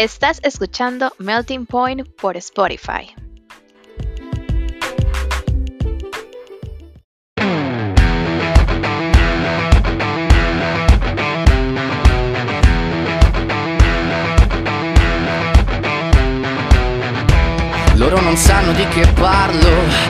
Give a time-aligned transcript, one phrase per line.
[0.00, 3.14] Estás escuchando Melting Point por Spotify.
[17.96, 20.09] Loro non sanno di che parlo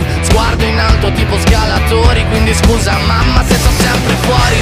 [0.21, 4.61] Sguardo in alto tipo scalatori Quindi scusa mamma se sono sempre fuori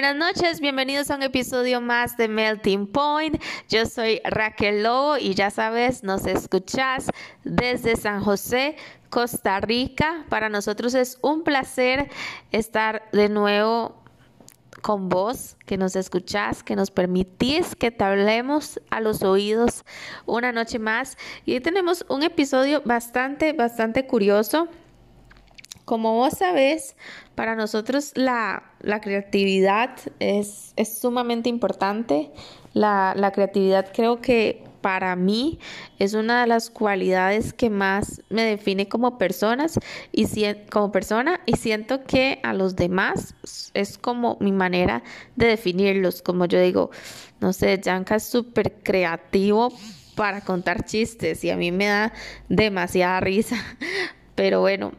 [0.00, 3.42] Buenas noches, bienvenidos a un episodio más de Melting Point.
[3.68, 7.10] Yo soy Raquel Lobo y ya sabes, nos escuchás
[7.42, 8.76] desde San José,
[9.10, 10.24] Costa Rica.
[10.28, 12.08] Para nosotros es un placer
[12.52, 14.00] estar de nuevo
[14.82, 19.84] con vos, que nos escuchás, que nos permitís que te hablemos a los oídos
[20.26, 21.18] una noche más.
[21.44, 24.68] Y hoy tenemos un episodio bastante, bastante curioso.
[25.88, 26.96] Como vos sabés,
[27.34, 32.30] para nosotros la, la creatividad es, es sumamente importante.
[32.74, 35.58] La, la creatividad creo que para mí
[35.98, 39.80] es una de las cualidades que más me define como personas
[40.12, 43.34] y sien- como persona y siento que a los demás
[43.72, 45.02] es como mi manera
[45.36, 46.20] de definirlos.
[46.20, 46.90] Como yo digo,
[47.40, 49.72] no sé, Yanka es súper creativo
[50.16, 52.12] para contar chistes y a mí me da
[52.50, 53.56] demasiada risa.
[54.34, 54.92] Pero bueno,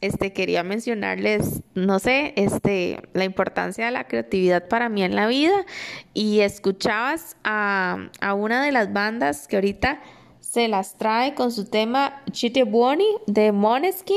[0.00, 5.26] este quería mencionarles, no sé, este la importancia de la creatividad para mí en la
[5.26, 5.66] vida
[6.14, 10.00] y escuchabas a, una de las bandas que ahorita
[10.40, 14.16] se las trae con su tema Chite Buoni de Måneskin,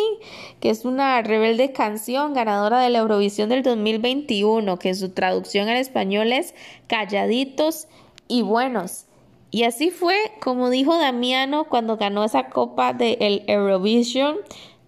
[0.59, 5.69] que es una rebelde canción ganadora de la Eurovisión del 2021, que en su traducción
[5.69, 6.55] al español es
[6.87, 7.87] Calladitos
[8.27, 9.05] y Buenos.
[9.51, 14.37] Y así fue como dijo Damiano cuando ganó esa copa del Eurovision.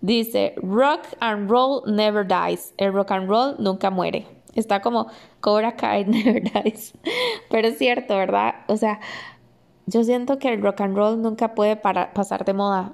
[0.06, 2.74] Dice, rock and roll never dies.
[2.78, 4.28] El rock and roll nunca muere.
[4.54, 5.07] Está como
[5.42, 6.94] Cobra Kai never dies.
[7.50, 8.54] Pero es cierto, ¿verdad?
[8.68, 9.00] O sea,
[9.88, 12.94] yo siento que el rock and roll nunca puede para- pasar de moda.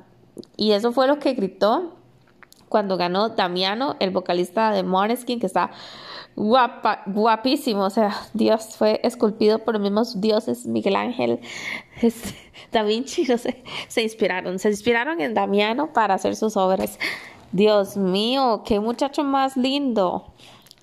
[0.55, 1.97] Y eso fue lo que gritó
[2.71, 5.71] cuando ganó Damiano, el vocalista de Måneskin, que está
[6.37, 7.83] guapa, guapísimo.
[7.83, 11.41] O sea, Dios fue esculpido por los mismos dioses, Miguel Ángel,
[12.71, 16.97] Da Vinci, no sé, se inspiraron, se inspiraron en Damiano para hacer sus obras.
[17.51, 20.31] Dios mío, qué muchacho más lindo.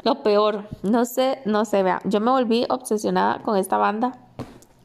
[0.04, 4.27] Lo peor, no sé, no sé, vea, yo me volví obsesionada con esta banda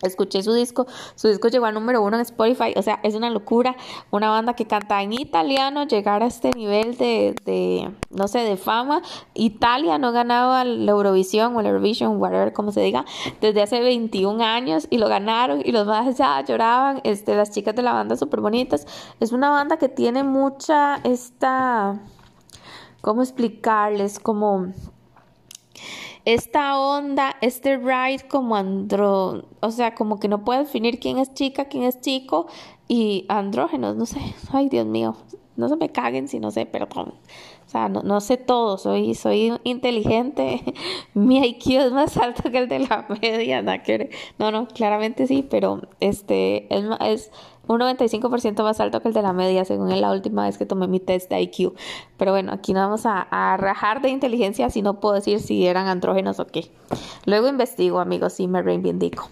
[0.04, 0.86] escuché su disco,
[1.16, 3.76] su disco llegó al número uno en Spotify, o sea, es una locura,
[4.12, 9.02] una banda que canta en italiano, llegar a este nivel de, no sé, de fama,
[9.34, 13.06] Italia no ganaba la Eurovisión o el Eurovision, whatever, como se diga,
[13.42, 17.76] desde hace 21 años y lo ganaron y los más ya lloraban, este, las chicas
[17.76, 18.88] de la banda súper bonitas,
[19.20, 22.00] es una banda que tiene mucha, esta,
[23.02, 24.20] ¿cómo explicarles?
[24.20, 24.74] Como
[26.26, 31.34] esta onda, este ride como andro, o sea, como que no puedo definir quién es
[31.34, 32.48] chica, quién es chico
[32.88, 34.20] y andrógenos, no sé,
[34.52, 35.16] ay Dios mío,
[35.56, 37.14] no se me caguen si no sé, perdón.
[37.66, 40.62] O sea, no, no sé todo, soy, soy inteligente,
[41.14, 43.62] mi IQ es más alto que el de la media,
[44.38, 47.32] no, no, claramente sí, pero este es, es
[47.68, 50.88] un 95% más alto que el de la media, según la última vez que tomé
[50.88, 51.74] mi test de IQ.
[52.18, 53.24] Pero bueno, aquí no vamos a,
[53.58, 56.72] rajar de inteligencia si no puedo decir si eran andrógenos o qué.
[57.26, 59.30] Luego investigo, amigos, y me reivindico.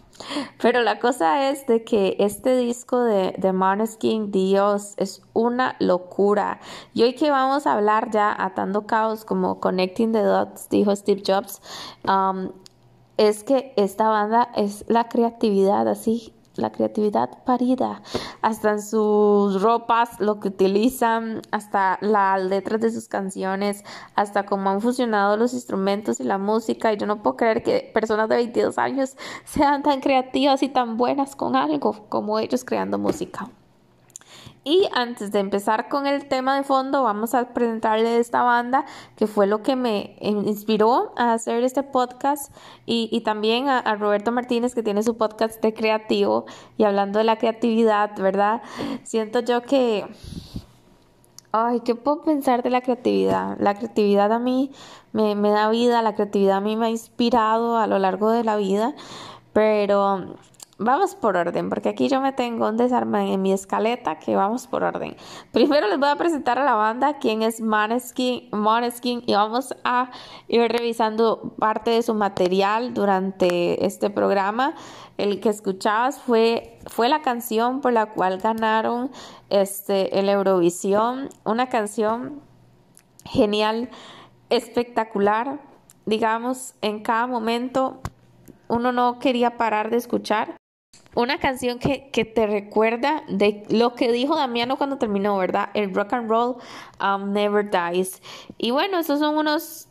[0.61, 6.59] Pero la cosa es de que este disco de, de Måneskin, Dios, es una locura.
[6.93, 11.23] Y hoy que vamos a hablar ya atando caos como Connecting the Dots, dijo Steve
[11.25, 11.61] Jobs,
[12.07, 12.51] um,
[13.17, 18.01] es que esta banda es la creatividad así la creatividad parida,
[18.41, 23.83] hasta en sus ropas, lo que utilizan, hasta las letras de sus canciones,
[24.15, 26.93] hasta cómo han fusionado los instrumentos y la música.
[26.93, 29.15] Y yo no puedo creer que personas de 22 años
[29.45, 33.49] sean tan creativas y tan buenas con algo como ellos creando música.
[34.63, 38.85] Y antes de empezar con el tema de fondo, vamos a presentarle esta banda
[39.15, 42.55] que fue lo que me inspiró a hacer este podcast
[42.85, 46.45] y, también a, Roberto Martínez que tiene su podcast de creativo
[46.77, 48.61] y hablando de la creatividad, ¿verdad?
[49.03, 50.05] Siento yo que...
[51.53, 53.57] Ay, ¿qué puedo pensar de la creatividad?
[53.59, 54.71] La creatividad a mí
[55.11, 58.45] me, me da vida, la creatividad a mí me ha inspirado a lo largo de
[58.45, 58.93] la vida,
[59.51, 60.35] pero
[60.83, 64.65] Vamos por orden, porque aquí yo me tengo un desarme en mi escaleta que vamos
[64.65, 65.15] por orden.
[65.51, 70.09] Primero les voy a presentar a la banda, quién es Maneskin, Maneskin y vamos a
[70.47, 74.73] ir revisando parte de su material durante este programa.
[75.19, 79.11] El que escuchabas fue, fue la canción por la cual ganaron
[79.51, 82.41] este, el Eurovisión, una canción
[83.23, 83.91] genial,
[84.49, 85.59] espectacular,
[86.07, 88.01] digamos, en cada momento
[88.67, 90.60] uno no quería parar de escuchar
[91.13, 95.69] una canción que, te recuerda de lo que dijo Damiano cuando terminó, ¿verdad?
[95.73, 96.55] El rock and roll
[97.01, 98.21] um, never dies.
[98.57, 99.87] Y bueno, esos son unos...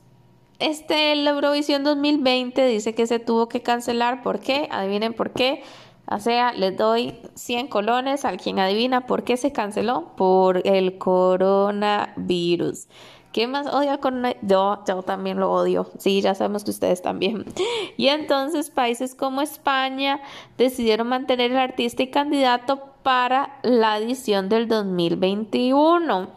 [0.58, 4.23] Este, el Eurovisión 2020 dice que se tuvo que cancelar.
[4.23, 4.69] ¿Por qué?
[4.70, 5.62] Adivinen por qué.
[6.06, 10.12] O sea, les doy 100 colones al quien adivina por qué se canceló.
[10.17, 12.88] Por el coronavirus.
[13.32, 15.86] ¿Quién más odia con Yo, yo también lo odio.
[15.98, 17.44] Sí, ya sabemos que ustedes también.
[17.96, 20.20] Y entonces países como España
[20.56, 26.28] decidieron mantener el artista y candidato para la edición del 2021.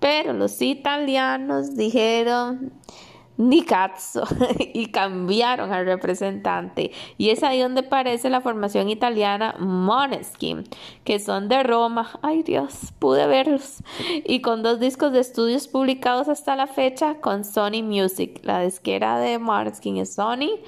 [0.00, 2.72] Pero los italianos dijeron,
[3.36, 4.24] ni cazzo
[4.58, 6.92] y cambiaron al representante.
[7.18, 10.64] Y es ahí donde aparece la formación italiana Moneskin
[11.04, 12.18] que son de Roma.
[12.22, 13.82] Ay Dios pude verlos.
[14.24, 18.40] Y con dos discos de estudios publicados hasta la fecha con Sony Music.
[18.42, 20.60] La disquera de Moneskin es Sony.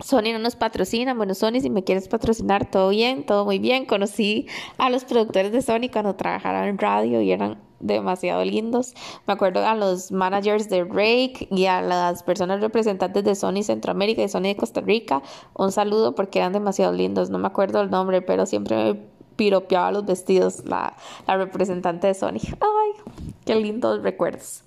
[0.00, 3.86] Sony no nos patrocina, bueno Sony si me quieres patrocinar todo bien, todo muy bien,
[3.86, 4.46] conocí
[4.76, 8.94] a los productores de Sony cuando trabajaron en radio y eran demasiado lindos.
[9.26, 14.22] Me acuerdo a los managers de Rake y a las personas representantes de Sony Centroamérica
[14.22, 15.22] y Sony de Costa Rica.
[15.54, 17.30] Un saludo porque eran demasiado lindos.
[17.30, 19.00] No me acuerdo el nombre, pero siempre me
[19.36, 22.40] piropeaba los vestidos la, la representante de Sony.
[22.60, 23.14] Ay,
[23.44, 24.64] qué lindos recuerdos.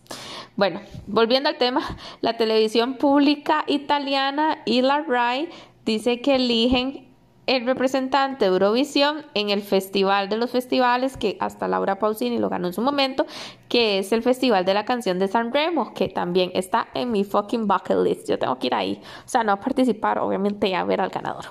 [0.56, 1.82] Bueno, volviendo al tema,
[2.22, 5.50] la televisión pública italiana y la RAI
[5.86, 7.09] dice que eligen
[7.50, 12.48] el representante de Eurovisión en el Festival de los Festivales, que hasta Laura Pausini lo
[12.48, 13.26] ganó en su momento,
[13.68, 17.24] que es el Festival de la Canción de San Remo, que también está en mi
[17.24, 18.30] fucking bucket list.
[18.30, 19.02] Yo tengo que ir ahí.
[19.26, 21.46] O sea, no a participar, obviamente, a ver al ganador.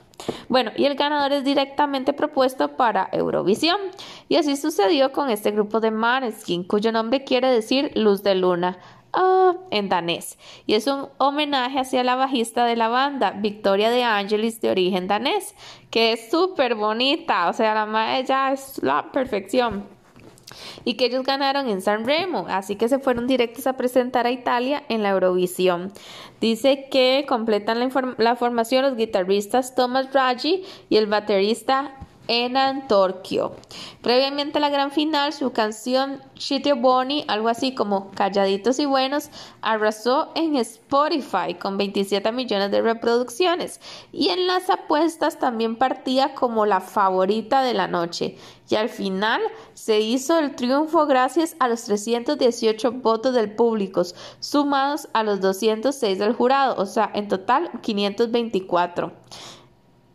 [0.49, 3.79] Bueno, y el ganador es directamente propuesto para Eurovisión.
[4.29, 8.79] Y así sucedió con este grupo de Maneskin, cuyo nombre quiere decir luz de luna.
[9.13, 10.39] Ah, en danés.
[10.67, 15.09] Y es un homenaje hacia la bajista de la banda, Victoria de Angelis, de origen
[15.09, 15.55] danés,
[15.91, 17.49] que es súper bonita.
[17.49, 19.87] O sea, la madre ya es la perfección.
[20.85, 24.31] y que ellos ganaron en San Remo, así que se fueron directos a presentar a
[24.31, 25.93] Italia en la Eurovisión.
[26.41, 33.53] Dice que completan la, la formación los guitarristas Thomas Raggi y el baterista en Torquio.
[34.03, 39.31] Previamente a la gran final, su canción Chitio Boni, algo así como Calladitos y Buenos,
[39.63, 43.81] arrasó en Spotify con 27 millones de reproducciones
[44.13, 48.37] y en las apuestas también partía como la favorita de la noche.
[48.71, 49.41] Y al final
[49.73, 54.03] se hizo el triunfo gracias a los 318 votos del público,
[54.41, 59.13] sumados a los 206 del jurado, o sea, en total 524.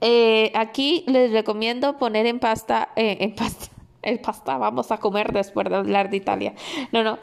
[0.06, 3.68] Eh, aquí les recomiendo poner en pasta, eh, en pasta,
[4.02, 6.54] el pasta vamos a comer después de hablar de Italia.
[6.92, 7.20] No, no.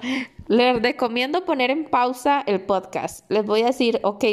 [0.51, 3.25] Les recomiendo poner en pausa el podcast.
[3.31, 4.25] Les voy a decir, ok,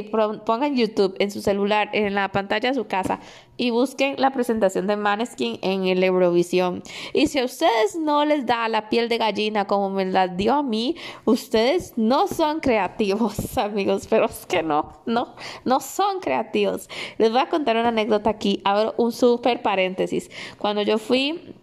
[0.47, 3.19] pongan YouTube en su celular, en la pantalla de su casa
[3.55, 6.81] y busquen la presentación de Maneskin en el Eurovisión.
[7.13, 10.55] Y si a ustedes no les da la piel de gallina como me la dio
[10.55, 10.95] a mí,
[11.25, 14.07] ustedes no son creativos, amigos.
[14.09, 16.89] Pero es que no, no, no son creativos.
[17.19, 18.59] Les voy a contar una anécdota aquí.
[18.63, 20.31] Abro un súper paréntesis.
[20.57, 21.53] Cuando yo fui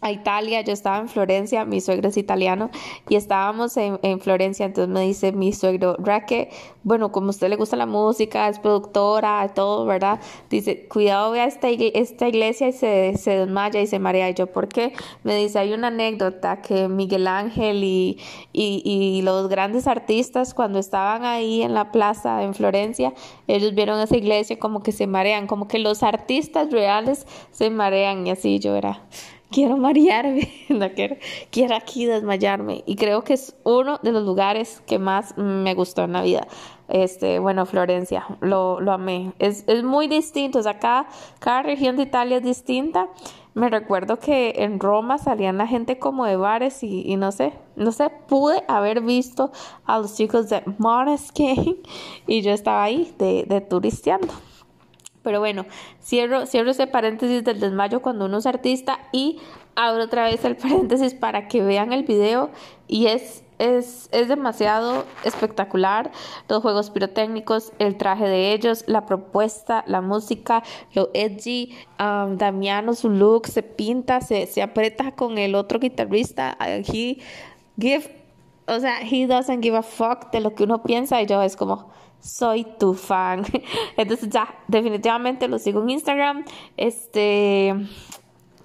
[0.00, 2.70] a Italia, yo estaba en Florencia, mi suegro es italiano,
[3.08, 6.50] y estábamos en, Florencia, entonces me dice mi suegro, Raque,
[6.82, 10.20] bueno, como a usted le gusta la música, es productora, todo, ¿verdad?
[10.48, 14.30] Dice, cuidado, vea esta, esta iglesia y se, se desmaya y se marea.
[14.30, 14.92] Y yo, ¿por qué?
[15.24, 18.18] Me dice, hay una anécdota que Miguel Ángel y,
[18.52, 23.12] y, y los grandes artistas, cuando estaban ahí en la plaza en Florencia,
[23.48, 28.26] ellos vieron esa iglesia como que se marean, como que los artistas reales se marean,
[28.26, 29.02] y así yo era
[29.50, 31.16] quiero marearme, no quiero,
[31.50, 32.82] quiero aquí desmayarme.
[32.86, 36.46] Y creo que es uno de los lugares que más me gustó en la vida.
[36.88, 39.32] Este, bueno, Florencia, lo, lo amé.
[39.38, 41.08] Es, es muy distinto, o sea, cada,
[41.40, 43.08] cada región de Italia es distinta.
[43.54, 47.54] Me recuerdo que en Roma salían la gente como de bares y, y no sé,
[47.74, 49.50] no sé, pude haber visto
[49.86, 51.78] a los chicos de Måneskin
[52.26, 54.28] y yo estaba ahí de, de turisteando.
[55.26, 55.66] Pero bueno,
[56.00, 59.40] cierro, cierro ese paréntesis del desmayo cuando uno es artista y
[59.74, 62.50] abro otra vez el paréntesis para que vean el video
[62.86, 66.12] y es es, es, demasiado espectacular.
[66.48, 71.74] Los juegos pirotécnicos, el traje de ellos, la propuesta, la música, lo edgy.
[71.98, 76.56] Um, Damiano, su look se pinta, se, se aprieta con el otro guitarrista.
[76.60, 77.18] He
[77.80, 78.14] give,
[78.68, 81.20] o sea, he doesn't give a fuck de lo que uno piensa.
[81.20, 83.44] Y yo es como, soy tu fan.
[83.96, 86.44] Entonces ya, definitivamente lo sigo en Instagram.
[86.76, 87.74] Este...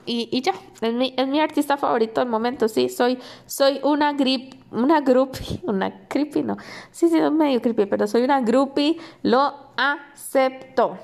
[0.06, 4.14] Y, y ya, es mi, es mi artista favorito del momento, sí, soy, soy una
[4.14, 6.58] grip, una groupie, una creepy, no,
[6.90, 10.98] sí, sí, es medio creepy, pero soy una groupie, lo acepto.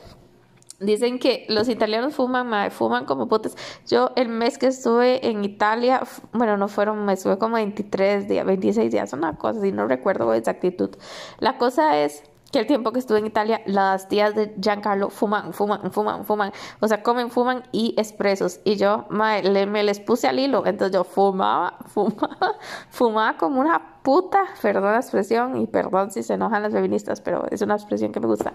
[0.79, 3.57] Dicen que los italianos fuman, fuman como potes.
[3.87, 6.01] Yo el mes que estuve en Italia,
[6.33, 10.31] bueno, no fueron, me estuve como 23 días, 26 días, una cosa así, no recuerdo
[10.35, 10.91] exactitud.
[11.39, 15.53] La cosa es que el tiempo que estuve en Italia, las tías de Giancarlo fuman,
[15.53, 18.61] fuman, fuman, fuman, o sea, comen, fuman y expresos.
[18.63, 22.55] Y yo me les puse al hilo, entonces yo fumaba, fumaba,
[22.89, 27.45] fumaba como una puta, perdón la expresión y perdón si se enojan las feministas, pero
[27.51, 28.53] es una expresión que me gusta.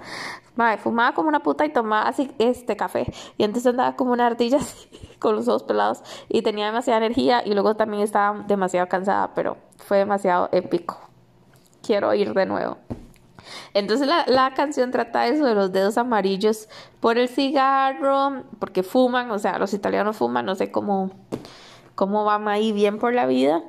[0.56, 3.12] Madre, fumaba como una puta y tomaba así este café.
[3.36, 4.58] Y entonces andaba como una ardilla
[5.18, 9.58] con los ojos pelados y tenía demasiada energía y luego también estaba demasiado cansada, pero
[9.76, 10.98] fue demasiado épico.
[11.82, 12.78] Quiero ir de nuevo.
[13.74, 16.68] Entonces la, canción trata eso de los dedos amarillos
[17.00, 21.10] por el cigarro, porque fuman, o sea, los italianos fuman, no sé cómo,
[21.94, 23.62] cómo van ahí bien por la vida.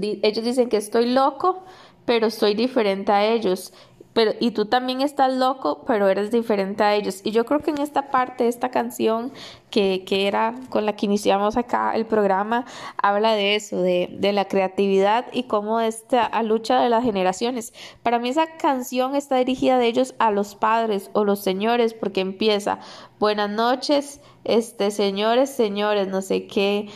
[0.00, 1.64] Ellos dicen que estoy loco,
[2.04, 3.72] pero soy diferente a ellos
[4.14, 7.20] pero y tú también estás loco, pero eres diferente a ellos.
[7.24, 9.32] Y yo creo que en esta parte, esta canción
[9.70, 12.64] que, que era con la que iniciamos acá el programa,
[12.96, 17.74] habla de eso, de, de la creatividad y cómo esta lucha de las generaciones.
[18.02, 22.20] Para mí esa canción está dirigida de ellos a los padres o los señores, porque
[22.20, 22.78] empieza,
[23.18, 26.88] buenas noches, este, señores, señores, no sé qué,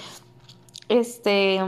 [0.89, 1.61] este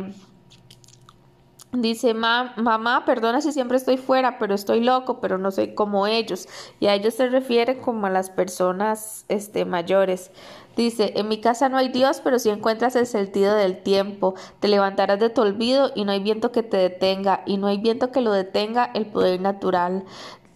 [1.73, 6.49] Dice, mamá, perdona si siempre estoy fuera, pero estoy loco, pero no soy como ellos.
[6.81, 10.33] Y a ellos se refiere como a las personas este, mayores.
[10.77, 14.67] Dice, en mi casa no hay Dios, pero si encuentras el sentido del tiempo, te
[14.67, 18.11] levantarás de tu olvido y no hay viento que te detenga, y no hay viento
[18.11, 20.05] que lo detenga el poder natural.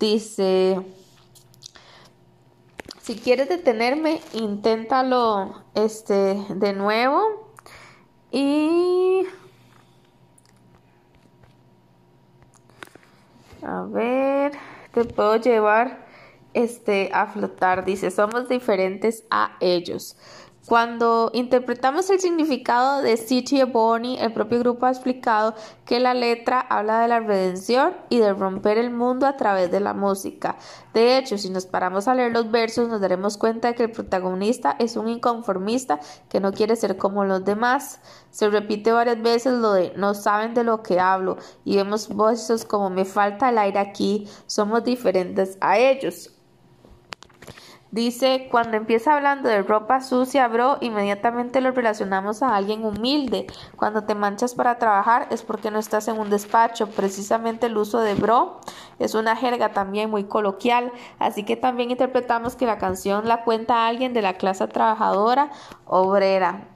[0.00, 0.80] Dice,
[3.02, 7.52] si quieres detenerme, inténtalo este, de nuevo.
[8.32, 9.22] Y
[13.64, 14.52] A ver,
[14.92, 16.06] te puedo llevar
[16.52, 17.84] este a flotar.
[17.84, 20.16] Dice, somos diferentes a ellos.
[20.66, 25.54] Cuando interpretamos el significado de City Bonnie, el propio grupo ha explicado
[25.84, 29.80] que la letra habla de la redención y de romper el mundo a través de
[29.80, 30.56] la música.
[30.94, 33.90] De hecho, si nos paramos a leer los versos, nos daremos cuenta de que el
[33.90, 38.00] protagonista es un inconformista que no quiere ser como los demás.
[38.30, 42.64] Se repite varias veces lo de no saben de lo que hablo y vemos voces
[42.64, 46.30] como me falta el aire aquí, somos diferentes a ellos.
[47.94, 53.46] Dice, cuando empieza hablando de ropa sucia, bro, inmediatamente lo relacionamos a alguien humilde.
[53.76, 56.88] Cuando te manchas para trabajar es porque no estás en un despacho.
[56.88, 58.58] Precisamente el uso de bro
[58.98, 60.90] es una jerga también muy coloquial.
[61.20, 65.52] Así que también interpretamos que la canción la cuenta alguien de la clase trabajadora
[65.84, 66.73] obrera.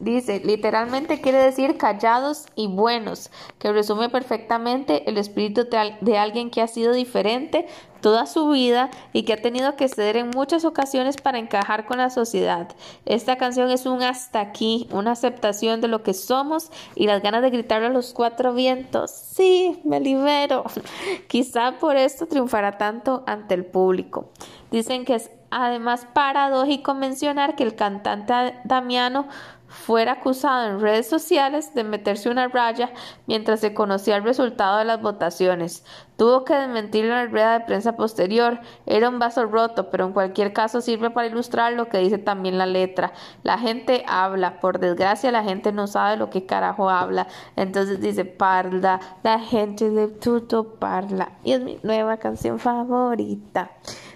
[0.00, 5.66] Dice, literalmente quiere decir callados y buenos, que resume perfectamente el espíritu
[6.00, 7.66] de, alguien que ha sido diferente
[8.00, 11.98] toda su vida y que ha tenido que ceder en muchas ocasiones para encajar con
[11.98, 12.74] la sociedad.
[13.04, 17.42] Esta canción es un hasta aquí, una aceptación de lo que somos y las ganas
[17.42, 19.10] de gritarle a los cuatro vientos.
[19.10, 20.64] Sí, me libero.
[21.28, 24.30] Quizá por esto triunfará tanto ante el público.
[24.70, 29.26] Dicen que es además paradójico mencionar que el cantante Damiano
[29.70, 32.90] fuera acusado en redes sociales de meterse una raya
[33.26, 35.84] mientras se conocía el resultado de las votaciones.
[36.16, 38.60] Tuvo que desmentirlo en la rueda de prensa posterior.
[38.84, 42.58] Era un vaso roto, pero en cualquier caso sirve para ilustrar lo que dice también
[42.58, 43.12] la letra.
[43.42, 47.28] La gente habla, por desgracia la gente no sabe lo que carajo habla.
[47.56, 51.32] Entonces dice parla, la gente de tuto parla.
[51.44, 53.70] Y es mi nueva canción favorita.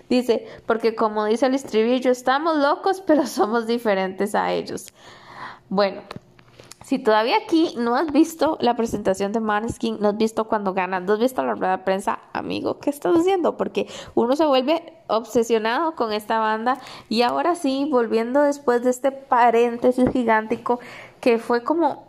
[0.09, 4.93] Dice, porque como dice el estribillo, estamos locos, pero somos diferentes a ellos.
[5.69, 6.03] Bueno,
[6.85, 11.07] si todavía aquí no has visto la presentación de Maneskin, no has visto cuando ganan,
[11.07, 13.57] no has visto la rueda de prensa, amigo, ¿qué estás haciendo?
[13.57, 16.79] Porque uno se vuelve obsesionado con esta banda
[17.09, 20.79] y ahora sí, volviendo después de este paréntesis gigántico
[21.21, 22.04] que fue como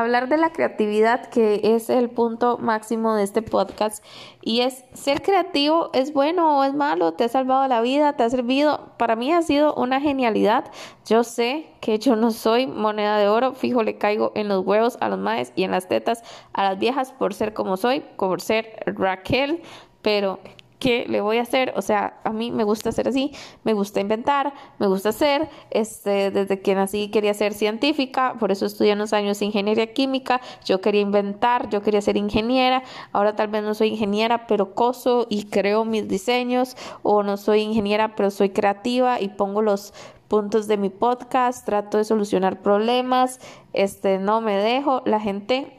[0.00, 4.04] hablar de la creatividad, que es el punto máximo de este podcast.
[4.42, 8.22] Y es, ser creativo es bueno o es malo, te ha salvado la vida, te
[8.22, 8.92] ha servido.
[8.98, 10.70] Para mí ha sido una genialidad.
[11.06, 14.98] Yo sé que yo no soy moneda de oro, fijo, le caigo en los huevos
[15.00, 18.40] a los maes y en las tetas a las viejas por ser como soy, por
[18.40, 19.62] ser Raquel,
[20.02, 20.40] pero
[20.78, 21.72] ¿qué le voy a hacer?
[21.76, 23.32] O sea, a mí me gusta ser así,
[23.64, 28.66] me gusta inventar, me gusta hacer, este, desde que nací quería ser científica, por eso
[28.66, 33.62] estudié unos años ingeniería química, yo quería inventar, yo quería ser ingeniera, ahora tal vez
[33.62, 38.50] no soy ingeniera, pero coso y creo mis diseños, o no soy ingeniera, pero soy
[38.50, 39.94] creativa y pongo los
[40.28, 43.40] puntos de mi podcast, trato de solucionar problemas,
[43.72, 45.72] este, no me dejo, la gente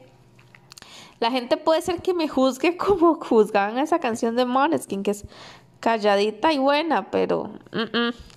[1.20, 5.24] la gente puede ser que me juzgue como juzgaban esa canción de Måneskin, que es
[5.80, 7.50] calladita y buena, pero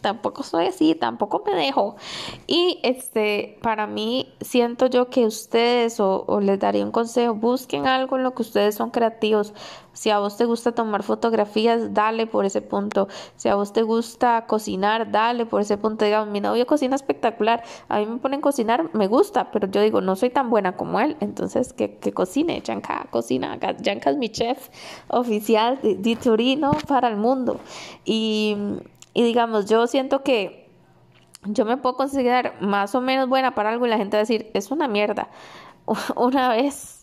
[0.02, 1.96] tampoco soy así, tampoco me dejo.
[2.48, 7.88] Y este, para mí, siento yo que ustedes, o, o les daría un consejo, busquen
[7.88, 9.54] algo en lo que ustedes son creativos,
[9.94, 13.08] si a vos te gusta tomar fotografías, dale por ese punto.
[13.36, 16.06] Si a vos te gusta cocinar, dale por ese punto.
[16.06, 17.64] Digamos, mi novio cocina espectacular.
[17.90, 21.00] A mí me ponen cocinar, me gusta, pero yo digo, no soy tan buena como
[21.00, 21.18] él.
[21.20, 22.62] Entonces, que, que cocine.
[22.62, 23.60] Yanka cocina.
[23.82, 24.70] Yanka es mi chef
[25.10, 27.31] oficial de, de Turino para el mundo.
[28.06, 28.58] Y,
[29.14, 30.70] digamos, yo siento que
[31.44, 34.24] yo me puedo considerar más o menos buena para algo y la gente va a
[34.24, 35.30] decir, es una mierda.
[36.16, 37.02] Una vez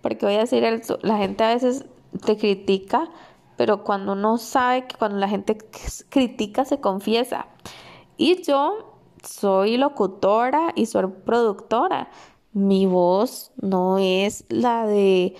[0.00, 0.62] porque voy a decir,
[1.02, 1.84] la gente a veces
[2.24, 3.08] te critica,
[3.56, 5.56] pero cuando uno sabe que cuando la gente
[6.08, 7.46] critica se confiesa.
[8.16, 12.10] Y yo soy locutora y soy productora.
[12.52, 15.34] Mi voz no es la de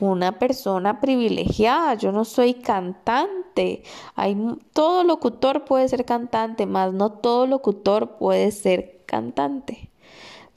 [0.00, 1.94] una persona privilegiada.
[1.94, 3.82] Yo no soy cantante.
[4.14, 4.36] Hay,
[4.72, 9.90] todo locutor puede ser cantante, más no todo locutor puede ser cantante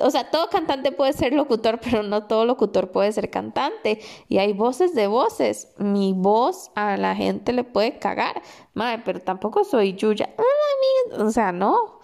[0.01, 3.99] o sea, todo cantante puede ser locutor, pero no todo locutor puede ser cantante.
[4.27, 5.73] Y hay voces de voces.
[5.77, 8.41] Mi voz a la gente le puede cagar,
[8.73, 10.29] madre, pero tampoco soy Yuya.
[11.17, 11.99] O sea, no.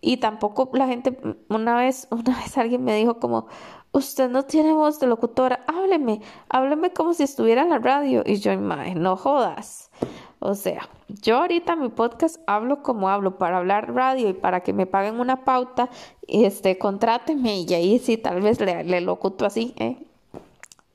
[0.00, 3.46] Y tampoco la gente, una vez, una vez alguien me dijo como,
[3.92, 8.22] usted no tiene voz de locutora, hábleme, hábleme como si estuviera en la radio.
[8.24, 9.90] Y yo, no jodas.
[10.38, 14.60] O sea, yo ahorita en mi podcast hablo como hablo para hablar radio y para
[14.60, 15.90] que me paguen una pauta,
[16.26, 19.98] este, contráteme y ahí sí, tal vez le, le locuto así, ¿eh?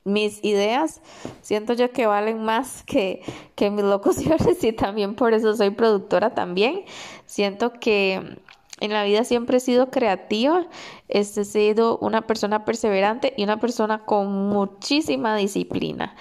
[0.02, 1.00] Mis ideas
[1.42, 3.22] siento yo que valen más que,
[3.56, 6.84] que mis locuciones y también por eso soy productora también.
[7.26, 8.38] Siento que
[8.80, 10.66] en la vida siempre he sido creativa,
[11.08, 16.14] este, he sido una persona perseverante y una persona con muchísima disciplina.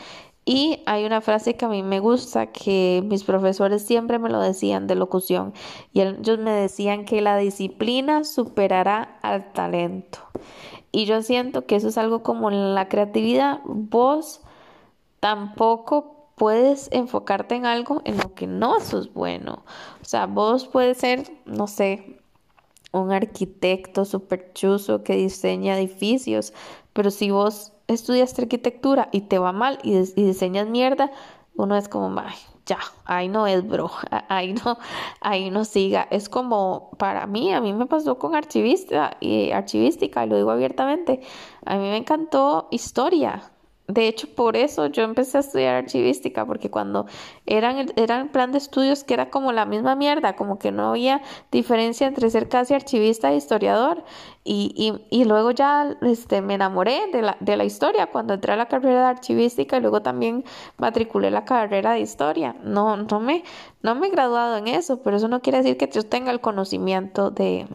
[0.48, 4.40] Y hay una frase que a mí me gusta, que mis profesores siempre me lo
[4.40, 5.54] decían de locución,
[5.92, 10.20] y ellos me decían que la disciplina superará al talento.
[10.92, 13.60] Y yo siento que eso es algo como la creatividad.
[13.66, 14.42] Vos
[15.20, 19.66] tampoco puedes enfocarte en algo en lo que no sos bueno.
[20.02, 22.20] O sea, vos puedes ser, no sé,
[23.02, 26.54] un arquitecto súper chuzo que diseña edificios,
[26.94, 31.12] pero si vos estudias arquitectura y te va mal y, diseñas mierda,
[31.56, 33.92] uno es como, ay, ya, ahí no es, bro,
[34.30, 34.78] ahí no,
[35.22, 36.08] ahí no siga.
[36.12, 40.52] Es como, para mí, a mí me pasó con archivista y archivística, y lo digo
[40.52, 41.22] abiertamente,
[41.66, 43.52] a mí me encantó historia,
[43.88, 47.06] de hecho, por eso yo empecé a estudiar archivística, porque cuando
[47.46, 50.90] eran, eran el plan de estudios que era como la misma mierda, como que no
[50.90, 51.22] había
[51.52, 54.04] diferencia entre ser casi archivista e historiador.
[54.44, 58.54] Y, y, y luego ya este, me enamoré de la, de la historia cuando entré
[58.54, 60.44] a la carrera de archivística y luego también
[60.78, 62.56] matriculé la carrera de historia.
[62.64, 63.44] No, no, me,
[63.84, 66.42] no me he graduado en eso, pero eso no quiere decir que yo tenga el
[66.42, 67.68] conocimiento de,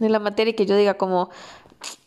[0.00, 1.28] de la materia y que yo diga como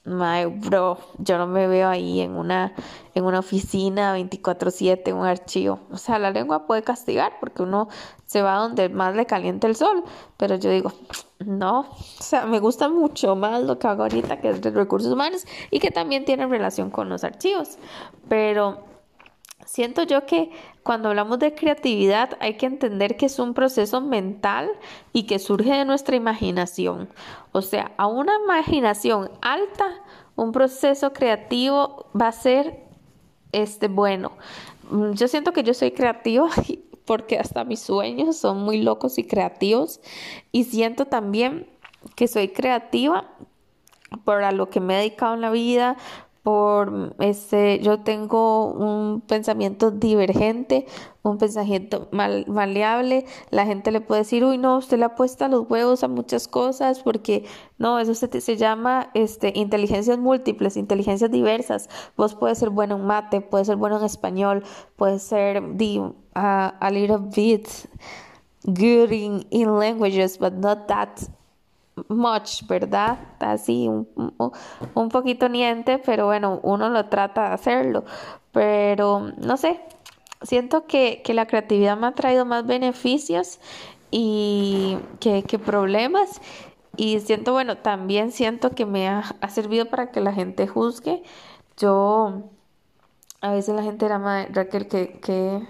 [0.10, 2.74] my bro, yo no me veo ahí en una,
[3.13, 5.80] en una oficina 24/7, en un archivo.
[5.91, 7.88] O sea, la lengua puede castigar porque uno
[8.26, 10.04] se va donde más le calienta el sol,
[10.38, 10.91] pero yo digo,
[11.39, 15.12] no, o sea, me gusta mucho más lo que hago ahorita que es de recursos
[15.12, 17.78] humanos y que también tiene relación con los archivos,
[18.28, 18.88] pero
[19.69, 20.49] siento yo que
[20.82, 24.71] cuando hablamos de creatividad hay que entender que es un proceso mental
[25.13, 27.08] y que surge de nuestra imaginación.
[27.51, 29.86] O sea, a una imaginación alta,
[30.36, 32.84] un proceso creativo va a ser
[33.51, 34.32] este bueno.
[34.89, 36.49] Mm, yo siento que yo soy creativa
[37.05, 40.01] porque hasta mis sueños son muy locos y creativos
[40.51, 41.69] y siento también
[42.15, 43.29] que soy creativa
[44.23, 45.95] por lo que me he dedicado en la vida,
[46.49, 50.88] por ese, yo tengo un pensamiento divergente,
[51.21, 55.69] un pensamiento mal, maleable, la gente le puede decir, uy, no, usted le apuesta los
[55.69, 57.45] huevos a muchas cosas, porque
[57.77, 63.05] no, eso se, se llama este, inteligencias múltiples, inteligencias diversas, vos puedes ser bueno en
[63.05, 64.63] mate, puedes ser bueno en español,
[64.95, 65.62] puedes ser
[66.33, 67.67] a little bit
[68.63, 71.29] good in, in languages, but not that
[72.07, 73.19] much, ¿verdad?
[73.39, 74.07] Así, un,
[74.93, 78.03] un, poquito niente, pero bueno, uno lo trata de hacerlo.
[78.51, 79.81] Pero, no sé,
[80.41, 83.59] siento que, que la creatividad me ha traído más beneficios
[84.12, 86.41] y que, que problemas.
[86.97, 91.23] Y siento, bueno, también siento que me ha, ha, servido para que la gente juzgue.
[91.77, 92.49] Yo,
[93.41, 95.67] a veces la gente era más, Raquel, que, que,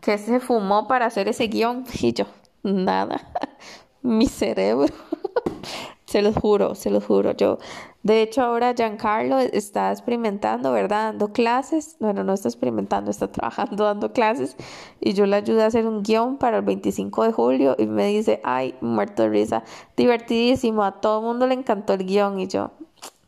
[0.00, 1.84] que se fumó para hacer ese guion.
[2.00, 2.26] Y yo,
[2.62, 3.20] nada,
[4.02, 4.92] mi cerebro.
[6.06, 7.32] se los juro, se los juro.
[7.32, 7.58] Yo,
[8.02, 11.06] de hecho, ahora Giancarlo está experimentando, ¿verdad?
[11.12, 11.96] Dando clases.
[12.00, 14.56] Bueno, no está experimentando, está trabajando dando clases.
[15.00, 17.76] Y yo le ayudé a hacer un guion para el 25 de julio.
[17.78, 19.64] Y me dice, ay, muerto de risa,
[19.96, 20.84] divertidísimo.
[20.84, 22.38] A todo el mundo le encantó el guion.
[22.40, 22.70] Y yo,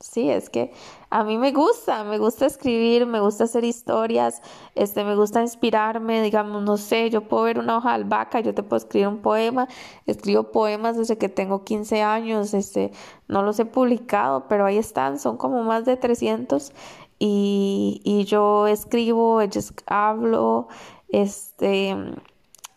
[0.00, 0.72] sí, es que
[1.10, 4.42] a mí me gusta, me gusta escribir, me gusta hacer historias,
[4.74, 8.54] este, me gusta inspirarme, digamos, no sé, yo puedo ver una hoja de albahaca, yo
[8.54, 9.68] te puedo escribir un poema,
[10.06, 12.92] escribo poemas desde que tengo 15 años, este,
[13.28, 16.72] no los he publicado, pero ahí están, son como más de 300
[17.18, 19.40] y, y yo escribo,
[19.86, 20.68] hablo,
[21.08, 21.96] este,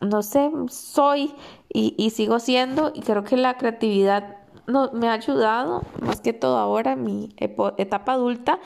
[0.01, 1.33] no sé, soy
[1.71, 4.38] y, y sigo siendo y creo que la creatividad
[4.69, 8.59] no, me ha ayudado, más que todo ahora mi etapa adulta,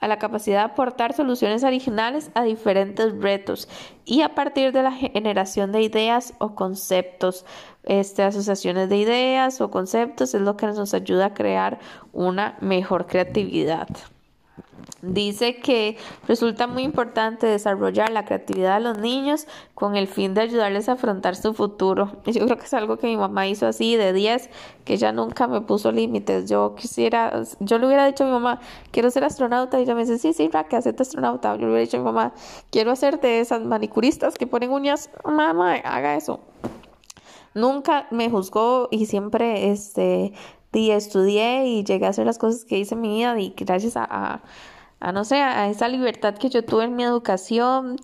[0.00, 3.68] a la capacidad de aportar soluciones originales a diferentes retos
[4.04, 7.44] y a partir de la generación de ideas o conceptos.
[7.84, 11.78] Este, asociaciones de ideas o conceptos es lo que nos ayuda a crear
[12.12, 13.88] una mejor creatividad.
[15.02, 15.96] Dice que
[16.28, 20.92] resulta muy importante desarrollar la creatividad de los niños con el fin de ayudarles a
[20.92, 22.12] afrontar su futuro.
[22.26, 24.50] Yo creo que es algo que mi mamá hizo así de 10,
[24.84, 26.50] que ella nunca me puso límites.
[26.50, 28.60] Yo quisiera, yo le hubiera dicho a mi mamá,
[28.90, 31.54] quiero ser astronauta, y ella me dice, sí, sí, que hacerte astronauta.
[31.54, 32.34] Yo le hubiera dicho a mi mamá,
[32.70, 36.40] quiero hacer de esas manicuristas que ponen uñas, mamá, haga eso.
[37.54, 40.32] Nunca me juzgó y siempre este,
[40.72, 44.42] estudié y llegué a hacer las cosas que hice en mi vida y gracias a
[45.00, 47.96] a no sé, a esa libertad que yo tuve en mi educación,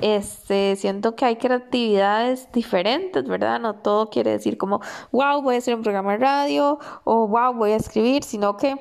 [0.00, 3.60] este, siento que hay creatividades diferentes, ¿verdad?
[3.60, 7.54] No todo quiere decir como, wow, voy a hacer un programa de radio o wow,
[7.54, 8.76] voy a escribir, sino que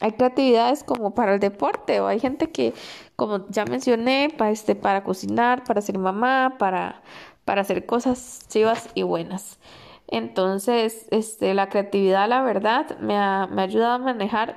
[0.00, 2.74] hay creatividades como para el deporte o hay gente que,
[3.16, 7.02] como ya mencioné, para, este, para cocinar, para ser mamá, para,
[7.44, 9.58] para hacer cosas chivas y buenas.
[10.08, 14.56] Entonces, este, la creatividad, la verdad, me ha, me ha ayudado a manejar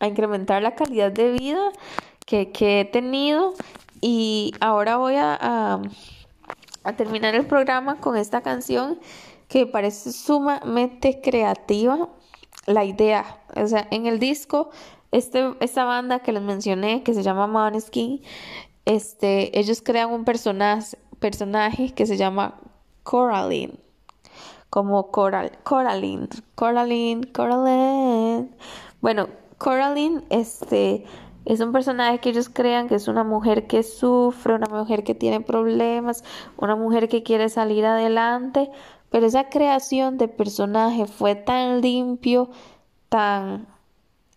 [0.00, 1.70] a incrementar la calidad de vida
[2.24, 3.54] que, he tenido
[4.00, 5.80] Y ahora voy a,
[6.84, 8.98] a, terminar el programa con esta canción
[9.48, 12.08] que parece sumamente creativa.
[12.66, 14.70] La idea, o sea, en el disco,
[15.10, 18.22] este, esta banda que les mencioné, que se llama Måneskin,
[18.84, 22.60] este, ellos crean un personaje, personaje que se llama
[23.04, 23.87] Coraline
[24.70, 28.50] como Coral, Coraline, Coraline, Coraline.
[29.00, 29.28] Bueno,
[29.58, 31.04] Coraline, este,
[31.44, 35.14] es un personaje que ellos crean que es una mujer que sufre, una mujer que
[35.14, 36.22] tiene problemas,
[36.56, 38.70] una mujer que quiere salir adelante,
[39.10, 42.50] pero esa creación de personaje fue tan limpio,
[43.08, 43.66] tan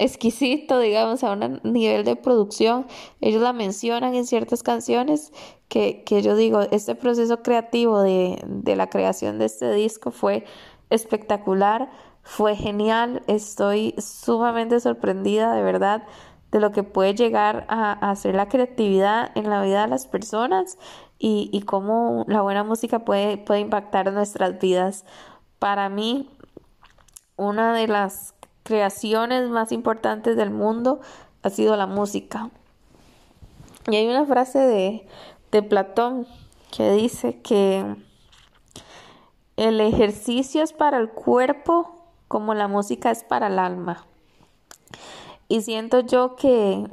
[0.02, 2.88] exquisito, digamos, a un nivel de producción.
[3.22, 5.32] Ellos la mencionan en ciertas canciones
[5.68, 10.44] que, yo digo, este proceso creativo de, de la creación de este disco fue
[10.90, 11.92] espectacular,
[12.24, 16.04] fue genial, estoy sumamente sorprendida de verdad
[16.52, 20.78] de lo que puede llegar a, hacer la creatividad en la vida de las personas
[21.20, 25.06] y, y cómo la buena música puede, puede impactar nuestras vidas.
[25.60, 26.30] Para mí,
[27.38, 28.34] una de las
[28.72, 31.02] creaciones más importantes del mundo
[31.44, 32.50] ha sido la música.
[33.90, 35.06] Y hay una frase de,
[35.52, 36.26] de Platón
[36.72, 37.98] que dice que
[39.58, 44.06] el ejercicio es para el cuerpo como la música es para el alma.
[45.50, 46.88] Y siento yo que,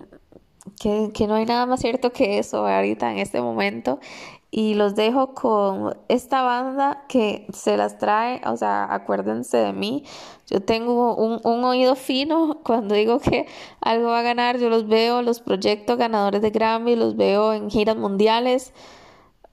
[0.80, 4.00] que, no hay nada más cierto que eso ahorita en este momento.
[4.50, 10.04] Y los dejo con esta banda que se las trae, o sea, acuérdense de mí.
[10.46, 13.46] Yo tengo un, un oído fino cuando digo que
[13.80, 14.58] algo va a ganar.
[14.58, 18.72] Yo los veo, los proyectos ganadores de Grammy, los veo en giras mundiales.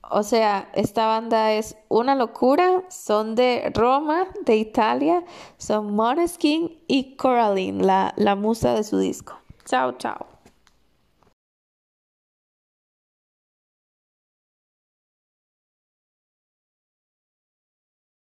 [0.10, 2.84] O sea, esta banda es una locura.
[2.90, 5.26] Son de Roma, de Italia.
[5.58, 9.34] Son Måneskin y Coraline, la, la musa de su disco.
[9.66, 10.35] Chao, chao.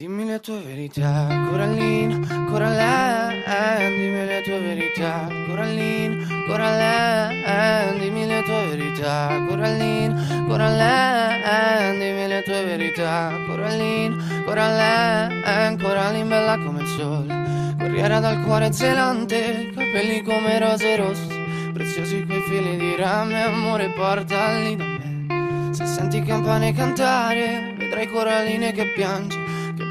[0.04, 3.42] Dimmi le tue verità, Coraline, Coraline,
[3.88, 12.66] dimmi le tue verità, Coraline, Coraline, dimmi le tue verità, Coraline, Coraline, dimmi le tue
[12.66, 20.98] verità, Coraline, Coraline, Coraline bella come il sole, corriera dal cuore zelante, capelli come rose
[20.98, 25.72] rosse, preziosi quei fili di rame, amore portali da me.
[25.72, 29.43] Se senti campane cantare, vedrai Coraline che piange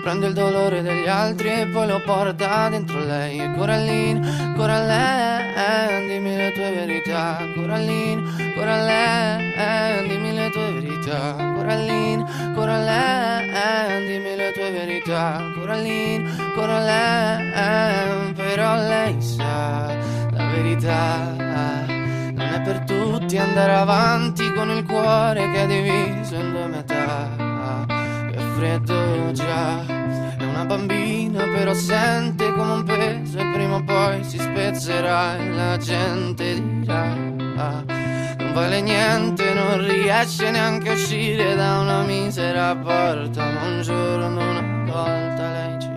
[0.03, 3.39] Prende il dolore degli altri e poi lo porta dentro lei.
[3.39, 7.39] E Coraline, Coraline, dimmi le tue verità.
[7.55, 11.37] Coraline, Coraline, dimmi le tue verità.
[11.55, 15.41] Coraline, Coraline, dimmi le tue verità.
[15.55, 19.87] Coraline, Coraline, però lei sa
[20.33, 21.33] la verità.
[21.37, 27.52] Non è per tutti andare avanti con il cuore che è diviso in due metà
[28.63, 29.85] freddo già.
[30.39, 35.51] È una bambina però sente come un peso E prima o poi si spezzerà e
[35.51, 43.51] la gente dirà Non vale niente, non riesce neanche a uscire da una misera porta
[43.51, 45.89] Ma un giorno una volta lei ci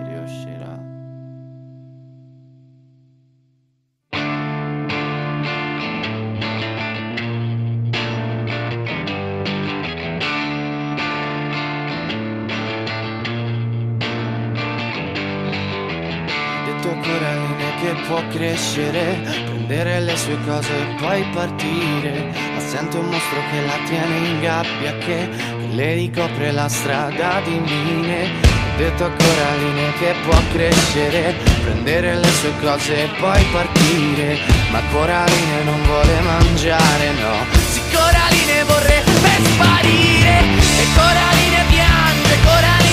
[18.06, 22.32] può crescere, prendere le sue cose e poi partire.
[22.54, 25.28] Ma sente un mostro che la tiene in gabbia, che, che
[25.72, 28.30] le ricopre la strada di mine.
[28.44, 34.38] Ho detto a Coraline che può crescere, prendere le sue cose e poi partire.
[34.70, 37.44] Ma Coraline non vuole mangiare, no.
[37.70, 40.34] Sì, Coraline vorrebbe sparire.
[40.78, 42.85] E Coraline piange, Coraline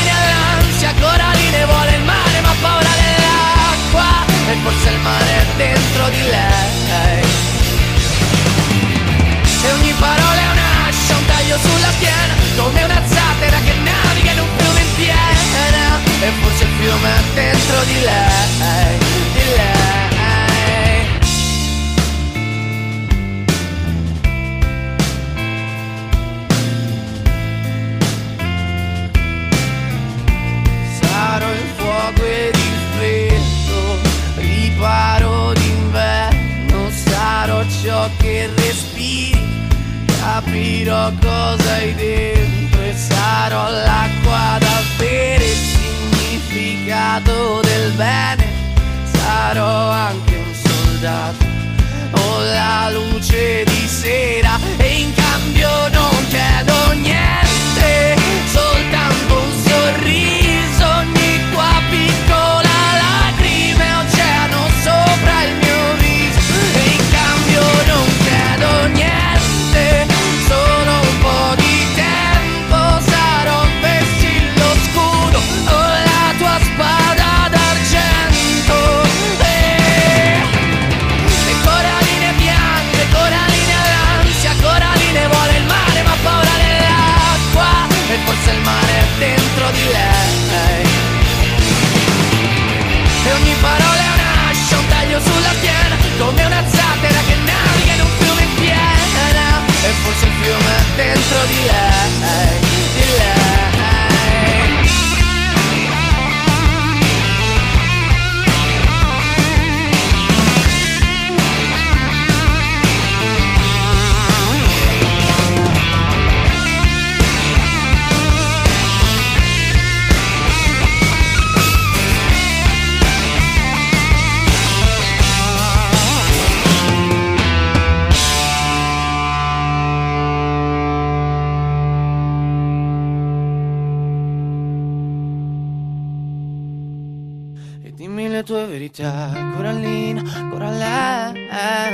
[138.74, 141.32] verità, Corallina, Corallè,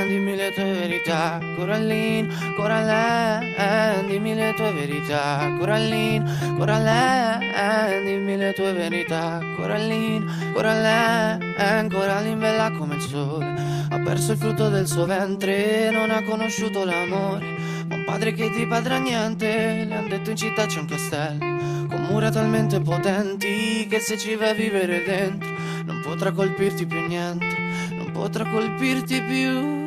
[0.08, 8.72] dimmi le tue verità, Corallina, Corallina, dimmi le tue verità, Corallina, Corallina, dimmi le tue
[8.72, 13.54] verità, Corallina, Corallina, Corallina bella come il sole,
[13.90, 17.59] ha perso il frutto del suo ventre, non ha conosciuto l'amore
[17.92, 21.88] un padre che di padre a niente, le han detto in città c'è un castello,
[21.88, 25.50] con mura talmente potenti che se ci vai a vivere dentro,
[25.86, 27.48] non potrà colpirti più niente,
[27.92, 29.79] non potrà colpirti più